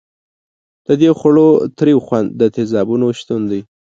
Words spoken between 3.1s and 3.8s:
شتون دی.